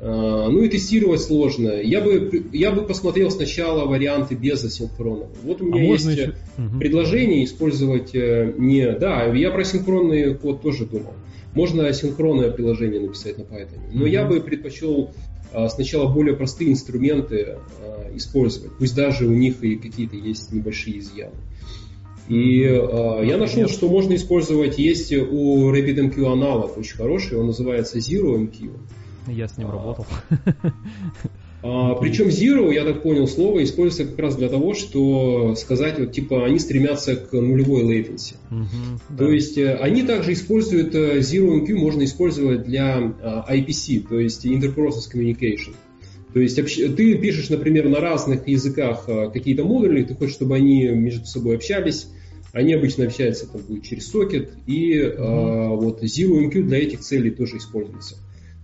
[0.00, 1.68] А, ну и тестировать сложно.
[1.68, 5.26] Я бы, я бы посмотрел сначала варианты без асинхрона.
[5.44, 6.34] Вот у меня а есть еще...
[6.78, 8.90] предложение использовать э, не...
[8.92, 11.14] Да, я про синхронный код тоже думал.
[11.54, 13.78] Можно асинхронное приложение написать на Python.
[13.92, 15.10] Но mm я бы предпочел
[15.52, 17.58] а, сначала более простые инструменты
[18.14, 18.72] использовать.
[18.78, 21.34] Пусть даже у них и какие-то есть небольшие изъяны.
[22.28, 27.98] И э, я нашел, что можно использовать, есть у RabbitMQ аналог очень хороший, он называется
[27.98, 28.70] ZeroMQ.
[29.26, 30.06] Я с ним а, работал.
[31.62, 36.12] А, причем Zero, я так понял, слово используется как раз для того, что сказать, вот
[36.12, 38.36] типа они стремятся к нулевой latency.
[38.50, 39.30] Угу, то да.
[39.30, 45.10] есть э, они также используют э, ZeroMQ, можно использовать для э, IPC, то есть Interprocess
[45.12, 45.74] Communication.
[46.32, 51.26] То есть ты пишешь, например, на разных языках какие-то модули, ты хочешь, чтобы они между
[51.26, 52.06] собой общались,
[52.52, 55.16] они обычно общаются там, будет через сокет, и mm-hmm.
[55.16, 58.16] э, вот ZeroMQ для этих целей тоже используется.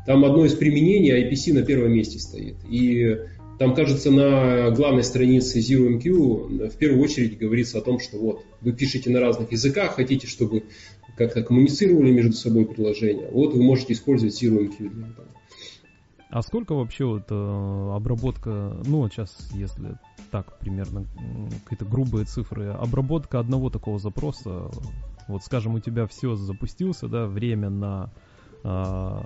[0.07, 2.57] Там одно из применений IPC на первом месте стоит.
[2.69, 3.17] И
[3.59, 8.73] там, кажется, на главной странице ZeroMQ в первую очередь говорится о том, что вот вы
[8.73, 10.65] пишете на разных языках, хотите, чтобы
[11.17, 15.29] как-то коммуницировали между собой приложения, вот вы можете использовать ZeroMQ для этого.
[16.37, 18.51] А сколько вообще вот э, обработка,
[18.85, 19.99] ну вот сейчас, если
[20.31, 21.07] так примерно
[21.65, 24.69] какие-то грубые цифры, обработка одного такого запроса,
[25.29, 28.11] вот скажем, у тебя все запустился, да, время на
[28.65, 29.21] э,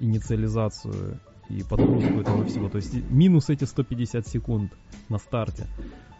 [0.00, 1.18] инициализацию
[1.48, 4.74] и подгрузку этого всего, то есть минус эти 150 секунд
[5.08, 5.66] на старте,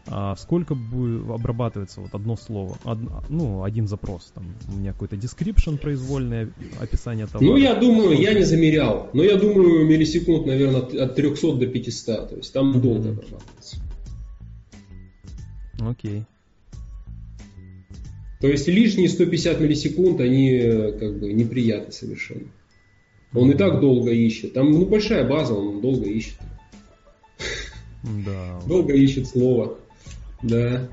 [0.07, 2.99] а сколько будет обрабатывается вот одно слово, од,
[3.31, 7.45] ну, один запрос, там, у меня какой-то description произвольное, описание того.
[7.45, 12.29] Ну, я думаю, я не замерял, но я думаю, миллисекунд, наверное, от 300 до 500,
[12.29, 12.81] то есть там mm-hmm.
[12.81, 13.77] долго обрабатывается.
[15.81, 16.25] Окей.
[18.41, 20.61] То есть лишние 150 миллисекунд, они
[21.01, 22.49] как бы неприятны совершенно.
[23.33, 24.53] Он и так долго ищет.
[24.53, 26.37] Там ну, большая база, он долго ищет.
[28.03, 28.61] Да.
[28.69, 29.79] Долго ищет слово.
[30.45, 30.89] Да,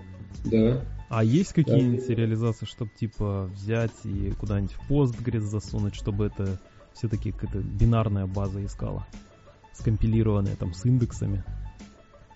[0.45, 0.81] да.
[1.09, 2.13] А есть какие-нибудь да.
[2.15, 6.57] реализации, чтобы типа взять и куда-нибудь в Postgres засунуть, чтобы это
[6.93, 9.05] все-таки какая-то бинарная база искала?
[9.73, 11.43] Скомпилированная там с индексами?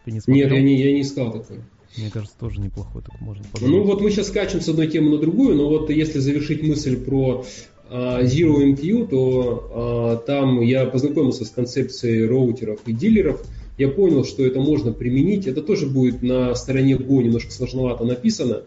[0.03, 0.49] Ты не смотрел?
[0.49, 1.61] Нет, я не, я не искал такое.
[1.97, 3.75] Мне кажется, тоже неплохой, так можно подумать.
[3.75, 6.97] Ну вот мы сейчас скачем с одной темы на другую, но вот если завершить мысль
[6.97, 7.45] про
[7.89, 13.41] uh, Zero MQ, то uh, там я познакомился с концепцией роутеров и дилеров,
[13.77, 15.47] я понял, что это можно применить.
[15.47, 18.63] Это тоже будет на стороне Go немножко сложновато написано.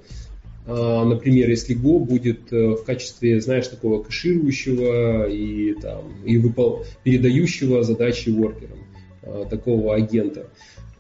[0.67, 6.85] А, например, если Go будет э, в качестве, знаешь, такого кэширующего и, там, и выпол...
[7.05, 8.79] передающего задачи воркерам,
[9.23, 10.49] а, такого агента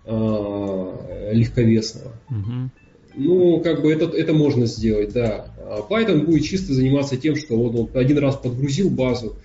[0.07, 2.13] а, легковесного.
[2.31, 2.71] Угу.
[3.17, 5.53] Ну, как бы это, это можно сделать, да.
[5.91, 9.37] Python будет чисто заниматься тем, что он, он один раз подгрузил базу,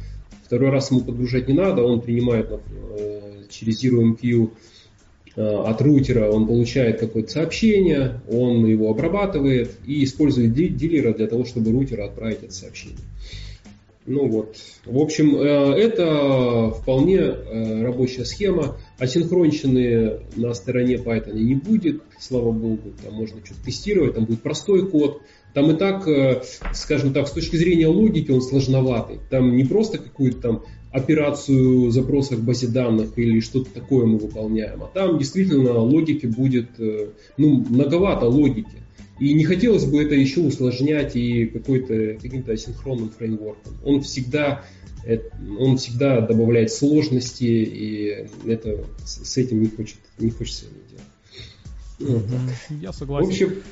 [0.46, 2.50] второй раз ему подгружать не надо, он принимает
[3.54, 4.50] через ZeroMQ
[5.36, 11.46] э, от рутера он получает какое-то сообщение, он его обрабатывает и использует дилера для того,
[11.46, 12.98] чтобы рутеру отправить это сообщение.
[14.06, 18.78] Ну вот, в общем, э, это вполне э, рабочая схема.
[19.00, 24.90] Асинхронщины на стороне Python не будет, слава богу, там можно что-то тестировать, там будет простой
[24.90, 25.22] код.
[25.54, 26.08] Там и так,
[26.74, 29.20] скажем так, с точки зрения логики он сложноватый.
[29.30, 34.84] Там не просто какую-то там операцию запроса к базе данных или что-то такое мы выполняем.
[34.84, 38.84] А там действительно логики будет, э, ну, многовато логики.
[39.20, 43.78] И не хотелось бы это еще усложнять и какой-то, каким-то асинхронным фреймворком.
[43.84, 44.66] Он всегда,
[45.60, 52.20] он всегда добавляет сложности, и это, с этим не, хочет, не хочется иметь дело.
[52.20, 52.24] Вот
[52.82, 53.28] Я согласен.
[53.28, 53.64] В общем,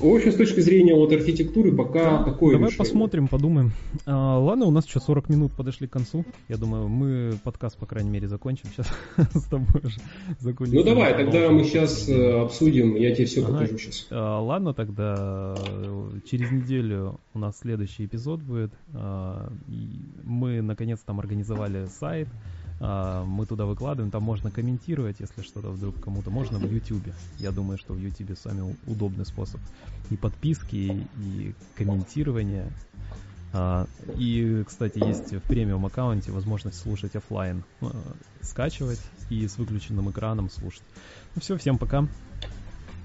[0.00, 2.78] в общем, с точки зрения вот архитектуры пока да, такое Давай решение.
[2.78, 3.72] посмотрим, подумаем.
[4.06, 6.24] А, ладно, у нас еще 40 минут подошли к концу.
[6.48, 8.88] Я думаю, мы подкаст, по крайней мере, закончим сейчас
[9.34, 10.00] с тобой уже.
[10.38, 10.74] Закончим.
[10.74, 13.52] Ну давай, тогда мы сейчас э, обсудим, я тебе все ага.
[13.52, 14.06] покажу сейчас.
[14.10, 18.72] А, ладно, тогда э, через неделю у нас следующий эпизод будет.
[18.94, 19.52] А,
[20.24, 22.28] мы наконец там организовали сайт.
[22.80, 27.12] А, мы туда выкладываем, там можно комментировать, если что-то вдруг кому-то можно в YouTube.
[27.38, 29.60] Я думаю, что в YouTube самый удобный способ
[30.08, 32.72] и подписки, и комментирование.
[33.52, 37.90] А, и, кстати, есть в премиум аккаунте возможность слушать офлайн, а,
[38.40, 40.82] скачивать и с выключенным экраном слушать.
[41.34, 42.06] Ну все, всем пока.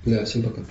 [0.05, 0.61] Да, всем пока.